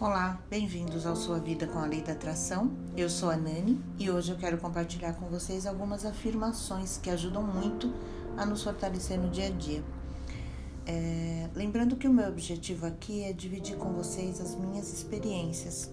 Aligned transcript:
Olá, 0.00 0.40
bem-vindos 0.48 1.04
ao 1.04 1.14
Sua 1.14 1.38
Vida 1.38 1.66
com 1.66 1.78
a 1.78 1.84
Lei 1.84 2.00
da 2.00 2.12
Atração. 2.12 2.70
Eu 2.96 3.10
sou 3.10 3.28
a 3.28 3.36
Nani 3.36 3.78
e 3.98 4.10
hoje 4.10 4.32
eu 4.32 4.38
quero 4.38 4.56
compartilhar 4.56 5.12
com 5.12 5.26
vocês 5.26 5.66
algumas 5.66 6.06
afirmações 6.06 6.96
que 6.96 7.10
ajudam 7.10 7.42
muito 7.42 7.92
a 8.34 8.46
nos 8.46 8.62
fortalecer 8.62 9.18
no 9.18 9.28
dia 9.28 9.48
a 9.48 9.50
dia. 9.50 9.84
É, 10.86 11.50
lembrando 11.54 11.96
que 11.96 12.08
o 12.08 12.12
meu 12.14 12.26
objetivo 12.30 12.86
aqui 12.86 13.24
é 13.24 13.34
dividir 13.34 13.76
com 13.76 13.92
vocês 13.92 14.40
as 14.40 14.54
minhas 14.54 14.90
experiências 14.90 15.90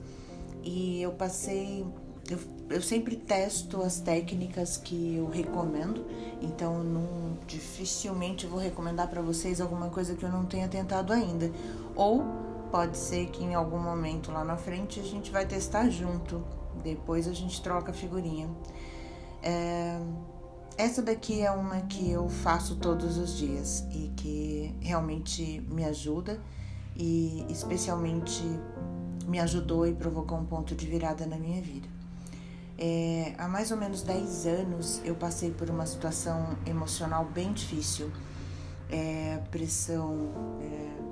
e 0.64 1.02
eu 1.02 1.12
passei. 1.12 1.86
Eu, 2.30 2.40
eu 2.70 2.82
sempre 2.82 3.18
testo 3.18 3.82
as 3.82 4.00
técnicas 4.00 4.78
que 4.78 5.16
eu 5.18 5.30
recomendo, 5.30 6.06
então 6.42 6.82
não, 6.82 7.38
dificilmente 7.46 8.48
vou 8.48 8.60
recomendar 8.60 9.10
para 9.10 9.22
vocês 9.22 9.60
alguma 9.60 9.90
coisa 9.90 10.16
que 10.16 10.24
eu 10.24 10.32
não 10.32 10.46
tenha 10.46 10.70
tentado 10.70 11.12
ainda. 11.12 11.52
Ou 11.94 12.47
Pode 12.72 12.98
ser 12.98 13.28
que 13.28 13.44
em 13.44 13.56
algum 13.56 13.80
momento 13.80 14.32
lá 14.32 14.44
na 14.44 14.58
frente 14.58 15.00
a 15.00 15.04
gente 15.04 15.32
vai 15.32 15.46
testar 15.46 15.90
junto. 15.90 16.44
Depois 16.84 17.28
a 17.28 17.34
gente 17.34 17.62
troca 17.62 17.92
a 17.92 17.94
figurinha. 17.94 18.50
É, 19.42 20.00
essa 20.78 21.02
daqui 21.02 21.42
é 21.42 21.50
uma 21.50 21.82
que 21.82 22.10
eu 22.12 22.30
faço 22.30 22.76
todos 22.76 23.18
os 23.18 23.38
dias 23.38 23.86
e 23.92 24.12
que 24.16 24.76
realmente 24.80 25.62
me 25.70 25.84
ajuda 25.86 26.40
e 26.96 27.46
especialmente 27.50 28.44
me 29.26 29.40
ajudou 29.40 29.88
e 29.88 29.94
provocou 29.94 30.38
um 30.38 30.46
ponto 30.46 30.76
de 30.76 30.86
virada 30.86 31.26
na 31.26 31.38
minha 31.38 31.62
vida. 31.62 31.88
É, 32.78 33.34
há 33.40 33.48
mais 33.48 33.72
ou 33.72 33.78
menos 33.78 34.04
10 34.04 34.46
anos 34.46 35.02
eu 35.04 35.16
passei 35.16 35.50
por 35.50 35.68
uma 35.70 35.86
situação 35.86 36.56
emocional 36.66 37.26
bem 37.26 37.52
difícil. 37.54 38.12
É, 38.90 39.42
pressão 39.50 40.30
é, 40.62 41.07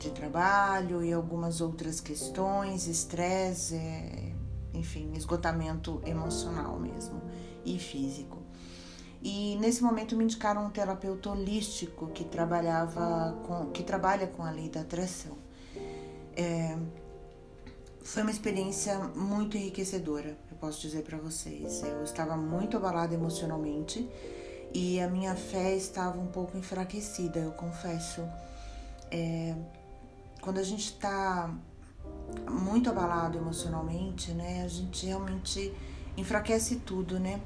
de 0.00 0.10
trabalho 0.10 1.02
e 1.04 1.12
algumas 1.12 1.60
outras 1.60 2.00
questões, 2.00 2.86
estresse, 2.86 3.74
é, 3.74 4.32
enfim, 4.74 5.12
esgotamento 5.14 6.00
emocional 6.04 6.78
mesmo 6.78 7.20
e 7.64 7.78
físico. 7.78 8.38
E 9.20 9.56
nesse 9.56 9.82
momento 9.82 10.16
me 10.16 10.24
indicaram 10.24 10.66
um 10.66 10.70
terapeuta 10.70 11.30
holístico 11.30 12.06
que 12.08 12.24
trabalhava 12.24 13.36
com, 13.46 13.70
que 13.70 13.82
trabalha 13.82 14.26
com 14.28 14.44
a 14.44 14.50
lei 14.50 14.68
da 14.68 14.82
atração. 14.82 15.36
É, 16.36 16.78
foi 18.00 18.22
uma 18.22 18.30
experiência 18.30 18.96
muito 19.14 19.56
enriquecedora, 19.56 20.36
eu 20.50 20.56
posso 20.58 20.80
dizer 20.80 21.02
para 21.02 21.18
vocês. 21.18 21.82
Eu 21.82 22.04
estava 22.04 22.36
muito 22.36 22.76
abalada 22.76 23.12
emocionalmente 23.12 24.08
e 24.72 25.00
a 25.00 25.08
minha 25.08 25.34
fé 25.34 25.74
estava 25.74 26.18
um 26.18 26.28
pouco 26.28 26.56
enfraquecida, 26.56 27.40
eu 27.40 27.52
confesso. 27.52 28.22
É, 29.10 29.54
quando 30.40 30.58
a 30.58 30.62
gente 30.62 30.84
está 30.84 31.54
muito 32.50 32.90
abalado 32.90 33.38
emocionalmente, 33.38 34.32
né, 34.32 34.62
a 34.64 34.68
gente 34.68 35.06
realmente 35.06 35.72
enfraquece 36.16 36.76
tudo, 36.76 37.18
né? 37.18 37.40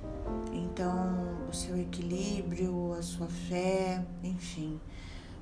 Então, 0.52 1.46
o 1.48 1.54
seu 1.54 1.78
equilíbrio, 1.78 2.94
a 2.94 3.02
sua 3.02 3.26
fé, 3.26 4.04
enfim. 4.22 4.80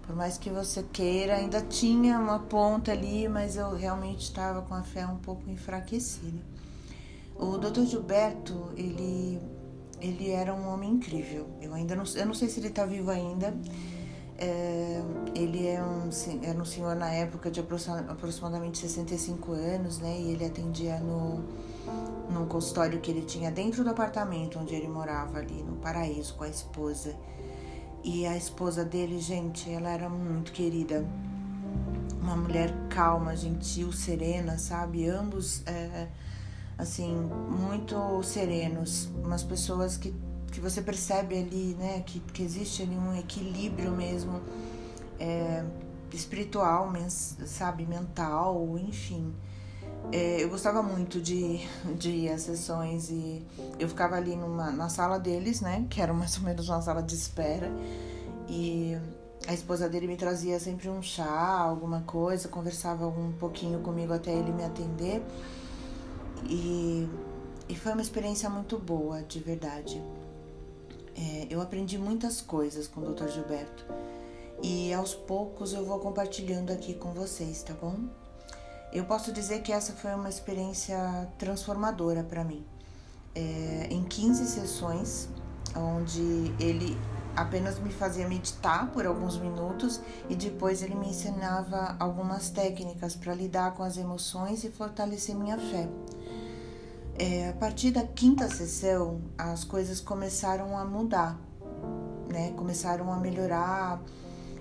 Por 0.03 0.17
mais 0.17 0.37
que 0.37 0.51
você 0.51 0.83
queira, 0.83 1.37
ainda 1.37 1.61
tinha 1.61 2.19
uma 2.19 2.41
ponta 2.41 2.91
ali, 2.91 3.29
mas 3.29 3.57
eu 3.57 3.75
realmente 3.75 4.23
estava 4.23 4.63
com 4.63 4.75
a 4.75 4.83
fé 4.83 5.07
um 5.07 5.19
pouco 5.19 5.49
enfraquecida. 5.49 6.43
O 7.37 7.57
Dr. 7.57 7.85
Gilberto, 7.85 8.73
ele 8.77 9.41
ele 10.01 10.31
era 10.31 10.55
um 10.55 10.67
homem 10.69 10.93
incrível. 10.93 11.47
Eu 11.61 11.75
ainda 11.75 11.95
não, 11.95 12.05
eu 12.15 12.27
não 12.27 12.35
sei 12.35 12.49
se 12.49 12.59
ele 12.59 12.69
está 12.69 12.87
vivo 12.87 13.11
ainda. 13.11 13.55
É, 14.43 15.03
ele 15.35 15.67
é 15.69 15.83
um, 15.83 16.09
era 16.43 16.59
um 16.59 16.65
senhor 16.65 16.97
na 16.97 17.11
época 17.11 17.51
de 17.51 17.61
aproximadamente 17.61 18.79
65 18.79 19.53
anos, 19.53 19.99
né? 19.99 20.19
E 20.19 20.33
ele 20.33 20.47
atendia 20.47 20.99
no, 20.99 21.45
num 22.31 22.47
consultório 22.47 23.01
que 23.01 23.11
ele 23.11 23.23
tinha 23.23 23.51
dentro 23.51 23.85
do 23.85 23.91
apartamento 23.91 24.59
onde 24.59 24.75
ele 24.75 24.89
morava, 24.89 25.39
ali 25.39 25.63
no 25.63 25.77
Paraíso, 25.77 26.35
com 26.35 26.45
a 26.45 26.49
esposa. 26.49 27.15
E 28.03 28.27
a 28.27 28.35
esposa 28.35 28.83
dele, 28.83 29.21
gente, 29.21 29.71
ela 29.71 29.91
era 29.91 30.09
muito 30.09 30.53
querida. 30.53 31.05
Uma 32.21 32.37
mulher 32.37 32.73
calma, 32.89 33.37
gentil, 33.37 33.93
serena, 33.93 34.57
sabe? 34.57 35.07
Ambos, 35.07 35.63
é, 35.67 36.09
assim, 36.79 37.15
muito 37.15 38.23
serenos. 38.23 39.11
Umas 39.23 39.43
pessoas 39.43 39.99
que 39.99 40.15
que 40.51 40.61
você 40.61 40.83
percebe 40.83 41.39
ali, 41.39 41.77
né, 41.79 42.03
que, 42.05 42.21
que 42.21 42.43
existe 42.43 42.83
ali 42.83 42.97
um 42.97 43.17
equilíbrio 43.17 43.93
mesmo 43.93 44.41
é, 45.19 45.65
espiritual, 46.13 46.91
mens, 46.91 47.37
sabe, 47.47 47.87
mental, 47.87 48.79
enfim. 48.79 49.33
É, 50.13 50.43
eu 50.43 50.49
gostava 50.49 50.83
muito 50.83 51.21
de, 51.21 51.61
de 51.97 52.11
ir 52.11 52.31
às 52.31 52.43
sessões 52.43 53.11
e 53.11 53.47
eu 53.79 53.89
ficava 53.89 54.17
ali 54.17 54.35
numa, 54.35 54.71
na 54.71 54.89
sala 54.89 55.19
deles, 55.19 55.61
né, 55.61 55.87
que 55.89 56.01
era 56.01 56.13
mais 56.13 56.37
ou 56.39 56.43
menos 56.43 56.69
uma 56.69 56.81
sala 56.81 57.03
de 57.03 57.15
espera, 57.15 57.71
e 58.49 58.97
a 59.47 59.55
esposa 59.55 59.89
dele 59.89 60.07
me 60.07 60.17
trazia 60.17 60.59
sempre 60.59 60.89
um 60.89 61.01
chá, 61.01 61.59
alguma 61.61 62.03
coisa, 62.03 62.49
conversava 62.49 63.07
um 63.07 63.33
pouquinho 63.33 63.81
comigo 63.81 64.13
até 64.13 64.33
ele 64.33 64.53
me 64.53 64.65
atender. 64.65 65.23
E, 66.49 67.09
e 67.69 67.77
foi 67.77 67.93
uma 67.93 68.03
experiência 68.03 68.51
muito 68.51 68.79
boa, 68.79 69.23
de 69.23 69.39
verdade. 69.41 70.03
É, 71.21 71.47
eu 71.51 71.61
aprendi 71.61 71.99
muitas 71.99 72.41
coisas 72.41 72.89
com 72.89 73.03
o 73.03 73.13
Dr. 73.13 73.29
Gilberto 73.29 73.85
e 74.63 74.91
aos 74.95 75.15
poucos 75.15 75.75
eu 75.75 75.85
vou 75.85 75.99
compartilhando 75.99 76.71
aqui 76.71 76.95
com 76.95 77.13
vocês, 77.13 77.63
tá 77.63 77.75
bom? 77.75 77.99
Eu 78.91 79.05
posso 79.05 79.31
dizer 79.31 79.61
que 79.61 79.71
essa 79.71 79.93
foi 79.93 80.15
uma 80.15 80.31
experiência 80.31 81.29
transformadora 81.37 82.25
para 82.25 82.43
mim. 82.43 82.65
É, 83.35 83.89
em 83.91 84.03
15 84.03 84.47
sessões, 84.47 85.29
onde 85.77 86.55
ele 86.59 86.97
apenas 87.37 87.79
me 87.79 87.91
fazia 87.91 88.27
meditar 88.27 88.91
por 88.91 89.07
alguns 89.07 89.37
minutos 89.39 90.01
e 90.29 90.35
depois 90.35 90.83
ele 90.83 90.95
me 90.95 91.11
ensinava 91.11 91.97
algumas 92.01 92.49
técnicas 92.49 93.15
para 93.15 93.35
lidar 93.35 93.75
com 93.75 93.83
as 93.83 93.99
emoções 93.99 94.65
e 94.65 94.71
fortalecer 94.71 95.37
minha 95.37 95.59
fé. 95.59 95.87
É, 97.23 97.51
a 97.51 97.53
partir 97.53 97.91
da 97.91 98.03
quinta 98.03 98.49
sessão, 98.49 99.21
as 99.37 99.63
coisas 99.63 100.01
começaram 100.01 100.79
a 100.79 100.87
mudar, 100.87 101.39
né? 102.33 102.55
Começaram 102.57 103.13
a 103.13 103.19
melhorar. 103.19 104.01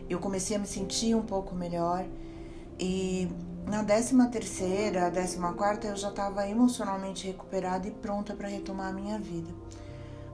Eu 0.09 0.19
comecei 0.19 0.57
a 0.57 0.59
me 0.59 0.67
sentir 0.67 1.15
um 1.15 1.21
pouco 1.21 1.55
melhor 1.55 2.05
e 2.77 3.29
na 3.65 3.81
décima 3.81 4.27
terceira, 4.27 5.09
décima 5.09 5.53
quarta, 5.53 5.87
eu 5.87 5.95
já 5.95 6.09
estava 6.09 6.49
emocionalmente 6.49 7.27
recuperada 7.27 7.87
e 7.87 7.91
pronta 7.91 8.33
para 8.33 8.49
retomar 8.49 8.87
a 8.87 8.93
minha 8.93 9.17
vida. 9.17 9.49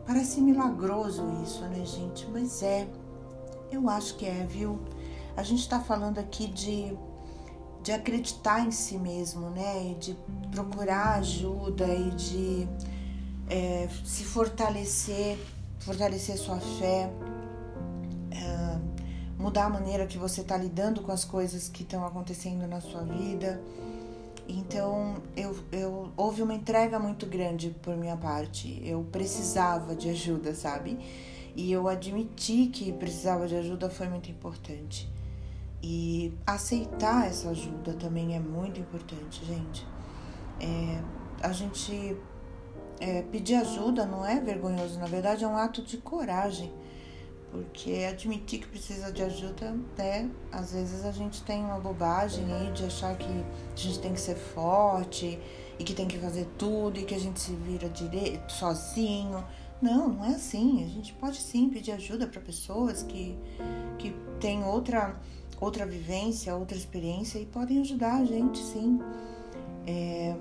Parece 0.08 0.42
milagroso 0.42 1.24
isso, 1.44 1.62
né, 1.66 1.86
gente? 1.86 2.26
Mas 2.32 2.64
é. 2.64 2.88
Eu 3.72 3.88
acho 3.88 4.16
que 4.16 4.26
é, 4.26 4.44
viu? 4.50 4.80
A 5.38 5.44
gente 5.44 5.60
está 5.60 5.80
falando 5.80 6.18
aqui 6.18 6.48
de 6.48 6.98
de 7.86 7.92
acreditar 7.92 8.66
em 8.66 8.72
si 8.72 8.98
mesmo, 8.98 9.52
né? 9.52 9.92
E 9.92 9.94
de 9.94 10.18
procurar 10.50 11.20
ajuda 11.20 11.86
e 11.86 12.10
de 12.10 12.68
é, 13.48 13.88
se 14.04 14.24
fortalecer, 14.24 15.38
fortalecer 15.78 16.36
sua 16.36 16.60
fé, 16.60 17.12
é, 18.32 18.80
mudar 19.38 19.66
a 19.66 19.70
maneira 19.70 20.08
que 20.08 20.18
você 20.18 20.42
está 20.42 20.58
lidando 20.58 21.02
com 21.02 21.12
as 21.12 21.24
coisas 21.24 21.70
que 21.70 21.84
estão 21.84 22.04
acontecendo 22.04 22.66
na 22.68 22.82
sua 22.82 23.04
vida. 23.04 23.62
Então, 24.48 25.18
eu, 25.38 25.56
eu 25.72 26.12
houve 26.18 26.42
uma 26.42 26.56
entrega 26.56 26.98
muito 26.98 27.28
grande 27.28 27.70
por 27.84 27.96
minha 27.96 28.18
parte. 28.18 28.82
Eu 28.84 29.04
precisava 29.12 29.96
de 29.96 30.10
ajuda, 30.10 30.56
sabe? 30.56 30.98
E 31.56 31.72
eu 31.72 31.88
admiti 31.88 32.66
que 32.66 32.92
precisava 32.94 33.48
de 33.48 33.56
ajuda 33.56 33.92
foi 33.92 34.08
muito 34.10 34.32
importante. 34.32 35.08
E 35.82 36.34
aceitar 36.46 37.28
essa 37.28 37.50
ajuda 37.50 37.94
também 37.94 38.36
é 38.36 38.40
muito 38.40 38.80
importante, 38.80 39.46
gente. 39.46 39.86
É, 40.60 41.02
a 41.42 41.52
gente 41.52 42.18
é, 43.00 43.22
pedir 43.24 43.56
ajuda 43.56 44.06
não 44.06 44.26
é 44.26 44.40
vergonhoso, 44.40 45.00
na 45.00 45.06
verdade 45.06 45.44
é 45.44 45.48
um 45.48 45.58
ato 45.58 45.82
de 45.82 45.98
coragem, 45.98 46.72
porque 47.52 48.06
admitir 48.10 48.60
que 48.60 48.68
precisa 48.68 49.12
de 49.12 49.22
ajuda, 49.22 49.76
né? 49.98 50.30
Às 50.52 50.74
vezes 50.74 51.06
a 51.06 51.12
gente 51.12 51.44
tem 51.44 51.64
uma 51.64 51.80
bobagem 51.80 52.46
aí 52.54 52.72
de 52.72 52.86
achar 52.86 53.16
que 53.18 53.26
a 53.26 53.76
gente 53.76 54.00
tem 54.00 54.14
que 54.14 54.20
ser 54.20 54.36
forte 54.36 55.40
e 55.78 55.84
que 55.84 55.94
tem 55.94 56.08
que 56.08 56.18
fazer 56.18 56.48
tudo 56.58 57.00
e 57.00 57.04
que 57.04 57.16
a 57.16 57.20
gente 57.20 57.40
se 57.40 57.54
vira 57.54 57.88
direito 57.90 58.52
sozinho. 58.52 59.44
Não, 59.82 60.10
não 60.10 60.26
é 60.26 60.30
assim. 60.30 60.84
A 60.84 60.88
gente 60.88 61.14
pode 61.14 61.38
sim 61.38 61.70
pedir 61.70 61.92
ajuda 61.92 62.28
para 62.28 62.42
pessoas 62.42 63.04
que, 63.04 63.38
que 63.98 64.16
têm 64.40 64.64
outra 64.64 65.16
outra 65.60 65.86
vivência, 65.86 66.56
outra 66.56 66.78
experiência 66.78 67.40
e 67.40 67.46
podem 67.46 67.80
ajudar 67.82 68.16
a 68.16 68.26
gente, 68.26 68.60
sim. 68.60 69.00
É, 69.88 70.36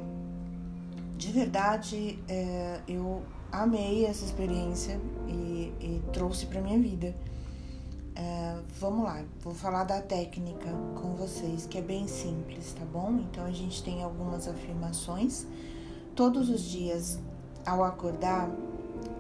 de 1.17 1.31
verdade, 1.31 2.19
é, 2.29 2.81
eu 2.89 3.23
amei 3.53 4.05
essa 4.05 4.25
experiência 4.25 5.01
e, 5.29 5.73
e 5.81 6.03
trouxe 6.13 6.47
para 6.47 6.61
minha 6.61 6.79
vida. 6.79 7.15
Uh, 8.17 8.63
vamos 8.79 9.05
lá, 9.05 9.25
vou 9.41 9.53
falar 9.53 9.83
da 9.83 10.01
técnica 10.01 10.71
com 11.01 11.15
vocês, 11.15 11.67
que 11.67 11.79
é 11.79 11.83
bem 11.83 12.07
simples, 12.07 12.73
tá 12.73 12.85
bom? 12.85 13.19
Então 13.19 13.45
a 13.45 13.51
gente 13.51 13.83
tem 13.83 14.05
algumas 14.05 14.47
afirmações. 14.47 15.47
Todos 16.15 16.49
os 16.49 16.63
dias, 16.63 17.19
ao 17.67 17.83
acordar, 17.83 18.49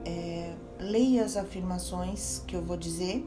é, 0.04 0.54
leia 0.78 1.24
as 1.24 1.36
afirmações 1.36 2.40
que 2.46 2.54
eu 2.54 2.62
vou 2.62 2.76
dizer 2.76 3.26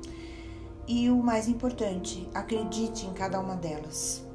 e 0.87 1.09
o 1.09 1.17
mais 1.21 1.47
importante, 1.47 2.29
acredite 2.33 3.05
em 3.05 3.13
cada 3.13 3.39
uma 3.39 3.55
delas. 3.55 4.25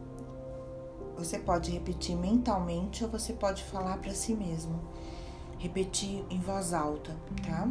Você 1.16 1.38
pode 1.38 1.70
repetir 1.70 2.16
mentalmente 2.16 3.04
ou 3.04 3.10
você 3.10 3.32
pode 3.32 3.62
falar 3.64 3.98
para 3.98 4.12
si 4.12 4.34
mesmo. 4.34 4.80
Repetir 5.58 6.24
em 6.28 6.40
voz 6.40 6.72
alta, 6.74 7.16
tá? 7.46 7.68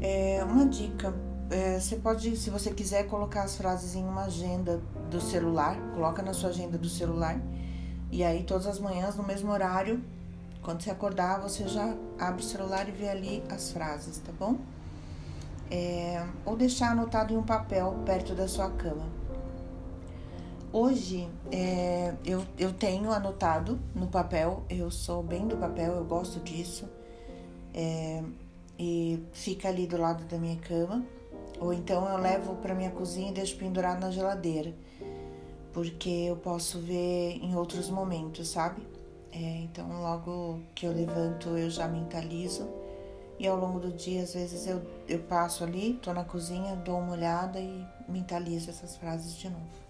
É 0.00 0.44
uma 0.44 0.66
dica 0.66 1.14
é, 1.48 1.78
você 1.78 1.96
pode, 1.96 2.36
se 2.36 2.50
você 2.50 2.72
quiser, 2.72 3.04
colocar 3.06 3.44
as 3.44 3.56
frases 3.56 3.94
em 3.94 4.04
uma 4.04 4.24
agenda 4.24 4.80
do 5.08 5.20
celular, 5.20 5.76
coloca 5.94 6.20
na 6.22 6.32
sua 6.32 6.50
agenda 6.50 6.76
do 6.76 6.88
celular, 6.88 7.40
e 8.10 8.24
aí 8.24 8.42
todas 8.42 8.66
as 8.66 8.80
manhãs, 8.80 9.16
no 9.16 9.22
mesmo 9.22 9.50
horário, 9.52 10.02
quando 10.62 10.82
você 10.82 10.90
acordar, 10.90 11.40
você 11.40 11.68
já 11.68 11.94
abre 12.18 12.42
o 12.42 12.44
celular 12.44 12.88
e 12.88 12.92
vê 12.92 13.08
ali 13.08 13.44
as 13.48 13.70
frases, 13.70 14.18
tá 14.18 14.32
bom? 14.38 14.56
É, 15.70 16.24
ou 16.44 16.56
deixar 16.56 16.92
anotado 16.92 17.32
em 17.32 17.36
um 17.36 17.42
papel 17.42 17.96
perto 18.04 18.34
da 18.34 18.46
sua 18.46 18.70
cama. 18.70 19.06
Hoje 20.72 21.28
é, 21.50 22.14
eu, 22.24 22.44
eu 22.58 22.72
tenho 22.72 23.10
anotado 23.10 23.78
no 23.94 24.06
papel, 24.06 24.62
eu 24.68 24.90
sou 24.90 25.22
bem 25.22 25.46
do 25.46 25.56
papel, 25.56 25.94
eu 25.94 26.04
gosto 26.04 26.38
disso. 26.40 26.88
É, 27.72 28.22
e 28.78 29.22
fica 29.32 29.68
ali 29.68 29.86
do 29.86 29.96
lado 29.96 30.24
da 30.24 30.38
minha 30.38 30.56
cama. 30.56 31.04
Ou 31.58 31.72
então 31.72 32.06
eu 32.06 32.18
levo 32.18 32.56
para 32.56 32.74
minha 32.74 32.90
cozinha 32.90 33.30
e 33.30 33.32
deixo 33.32 33.56
pendurado 33.56 34.00
na 34.00 34.10
geladeira, 34.10 34.74
porque 35.72 36.10
eu 36.10 36.36
posso 36.36 36.78
ver 36.78 37.38
em 37.42 37.56
outros 37.56 37.88
momentos, 37.88 38.48
sabe? 38.48 38.82
É, 39.32 39.62
então 39.62 40.02
logo 40.02 40.60
que 40.74 40.86
eu 40.86 40.92
levanto 40.92 41.48
eu 41.56 41.70
já 41.70 41.88
mentalizo 41.88 42.68
e 43.38 43.46
ao 43.46 43.56
longo 43.56 43.78
do 43.78 43.92
dia 43.92 44.22
às 44.22 44.34
vezes 44.34 44.66
eu, 44.66 44.82
eu 45.08 45.18
passo 45.20 45.64
ali, 45.64 45.98
tô 46.02 46.12
na 46.12 46.24
cozinha, 46.24 46.76
dou 46.76 46.98
uma 46.98 47.12
olhada 47.12 47.60
e 47.60 47.84
mentalizo 48.08 48.70
essas 48.70 48.96
frases 48.96 49.34
de 49.36 49.48
novo. 49.48 49.86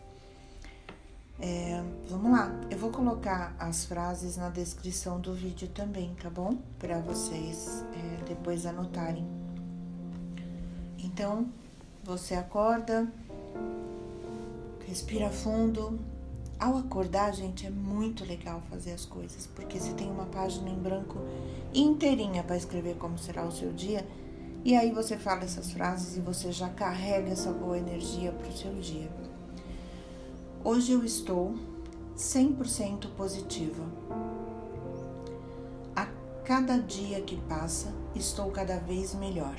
É, 1.39 1.83
vamos 2.09 2.33
lá, 2.33 2.51
eu 2.71 2.79
vou 2.79 2.91
colocar 2.91 3.55
as 3.59 3.85
frases 3.85 4.39
na 4.39 4.49
descrição 4.49 5.21
do 5.21 5.35
vídeo 5.35 5.69
também, 5.69 6.15
tá 6.15 6.31
bom? 6.31 6.57
Para 6.79 6.99
vocês 7.01 7.85
é, 7.93 8.25
depois 8.25 8.65
anotarem. 8.65 9.27
Então, 10.99 11.47
você 12.03 12.35
acorda, 12.35 13.07
respira 14.87 15.29
fundo. 15.29 15.99
Ao 16.59 16.79
acordar, 16.79 17.35
gente, 17.35 17.67
é 17.67 17.71
muito 17.71 18.25
legal 18.25 18.63
fazer 18.71 18.93
as 18.93 19.05
coisas, 19.05 19.47
porque 19.55 19.79
você 19.79 19.93
tem 19.93 20.11
uma 20.11 20.25
página 20.25 20.71
em 20.71 20.79
branco 20.79 21.19
inteirinha 21.75 22.43
para 22.43 22.57
escrever 22.57 22.97
como 22.97 23.19
será 23.19 23.45
o 23.45 23.53
seu 23.53 23.73
dia, 23.73 24.07
e 24.65 24.75
aí 24.75 24.91
você 24.91 25.19
fala 25.19 25.45
essas 25.45 25.73
frases 25.73 26.17
e 26.17 26.21
você 26.21 26.51
já 26.51 26.69
carrega 26.71 27.31
essa 27.31 27.53
boa 27.53 27.79
energia 27.79 28.33
para 28.33 28.49
o 28.49 28.57
seu 28.57 28.73
dia. 28.75 29.11
Hoje 30.65 30.93
eu 30.93 31.05
estou 31.05 31.55
100% 32.17 33.15
positiva. 33.17 33.85
A 35.95 36.07
cada 36.43 36.79
dia 36.79 37.21
que 37.21 37.37
passa, 37.43 37.93
estou 38.15 38.51
cada 38.51 38.79
vez 38.79 39.15
melhor. 39.15 39.57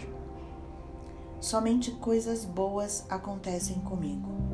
Somente 1.39 1.91
coisas 1.91 2.43
boas 2.43 3.05
acontecem 3.07 3.79
comigo. 3.81 4.46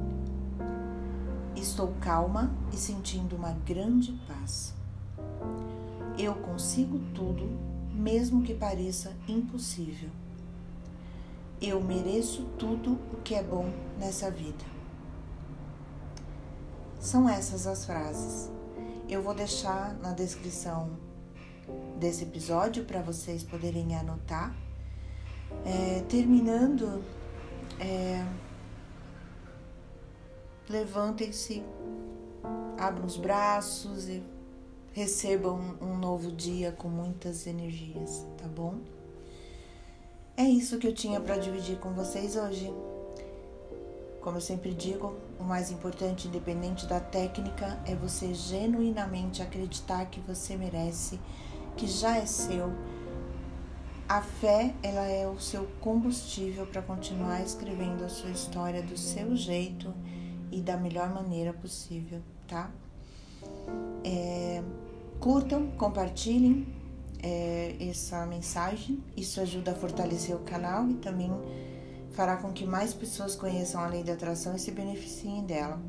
Estou 1.64 1.94
calma 2.02 2.52
e 2.74 2.76
sentindo 2.76 3.38
uma 3.38 3.54
grande 3.66 4.12
paz. 4.28 4.74
Eu 6.20 6.36
consigo 6.36 7.00
tudo, 7.16 7.50
mesmo 7.94 8.44
que 8.44 8.54
pareça 8.54 9.16
impossível. 9.30 10.10
Eu 11.62 11.82
mereço 11.82 12.44
tudo 12.60 13.00
o 13.14 13.22
que 13.24 13.34
é 13.34 13.42
bom 13.42 13.72
nessa 13.98 14.30
vida. 14.30 14.66
São 17.00 17.30
essas 17.30 17.66
as 17.66 17.86
frases. 17.86 18.52
Eu 19.08 19.24
vou 19.24 19.34
deixar 19.34 19.98
na 20.02 20.12
descrição 20.12 20.90
desse 21.98 22.26
episódio 22.26 22.84
para 22.84 23.02
vocês 23.02 23.42
poderem 23.42 23.96
anotar 23.96 24.54
é, 25.64 26.04
terminando, 26.10 27.02
é, 27.80 28.22
levantem-se, 30.70 31.64
abram 32.78 33.06
os 33.06 33.18
braços 33.18 34.08
e 34.08 34.24
recebam 34.92 35.78
um 35.82 35.98
novo 35.98 36.32
dia 36.32 36.72
com 36.72 36.88
muitas 36.88 37.48
energias, 37.48 38.26
tá 38.38 38.48
bom? 38.48 38.76
É 40.38 40.44
isso 40.44 40.78
que 40.78 40.88
eu 40.88 40.94
tinha 40.94 41.20
para 41.20 41.38
dividir 41.38 41.78
com 41.80 41.94
vocês 41.94 42.36
hoje. 42.36 42.74
Como 44.22 44.38
eu 44.38 44.42
sempre 44.42 44.74
digo, 44.74 45.16
o 45.40 45.44
mais 45.44 45.72
importante, 45.72 46.28
independente 46.28 46.88
da 46.88 47.00
técnica, 47.00 47.80
é 47.86 47.94
você 47.94 48.34
genuinamente 48.34 49.42
acreditar 49.42 50.06
que 50.06 50.20
você 50.22 50.56
merece, 50.56 51.20
que 51.76 51.88
já 51.88 52.18
é 52.18 52.26
seu 52.26 52.72
a 54.08 54.22
fé, 54.22 54.76
ela 54.84 55.08
é 55.08 55.28
o 55.28 55.40
seu 55.40 55.66
combustível 55.80 56.68
para 56.68 56.82
continuar 56.82 57.42
escrevendo 57.42 58.04
a 58.04 58.10
sua 58.10 58.30
história 58.30 58.84
do 58.84 58.98
seu 58.98 59.36
jeito 59.36 59.94
e 60.54 60.62
da 60.62 60.78
melhor 60.78 61.14
maneira 61.14 61.54
possível, 61.54 62.22
tá? 62.48 62.70
É, 64.04 64.62
curtam, 65.20 65.68
compartilhem 65.72 66.68
é, 67.22 67.76
essa 67.80 68.26
mensagem, 68.26 69.02
isso 69.16 69.40
ajuda 69.42 69.72
a 69.72 69.76
fortalecer 69.76 70.36
o 70.36 70.40
canal 70.40 70.88
e 70.90 70.96
também 70.96 71.32
fará 72.12 72.38
com 72.38 72.52
que 72.52 72.66
mais 72.66 72.94
pessoas 72.94 73.36
conheçam 73.36 73.82
a 73.82 73.88
lei 73.88 74.04
da 74.04 74.14
atração 74.14 74.56
e 74.56 74.60
se 74.60 74.72
beneficiem 74.72 75.44
dela. 75.44 75.82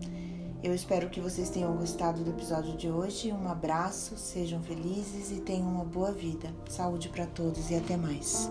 Eu 0.62 0.74
espero 0.74 1.10
que 1.10 1.20
vocês 1.20 1.50
tenham 1.50 1.76
gostado 1.76 2.24
do 2.24 2.30
episódio 2.30 2.74
de 2.74 2.88
hoje. 2.88 3.30
Um 3.30 3.46
abraço, 3.48 4.16
sejam 4.16 4.62
felizes 4.62 5.30
e 5.30 5.40
tenham 5.40 5.68
uma 5.68 5.84
boa 5.84 6.10
vida. 6.10 6.54
Saúde 6.70 7.10
para 7.10 7.26
todos 7.26 7.70
e 7.70 7.74
até 7.74 7.98
mais. 7.98 8.50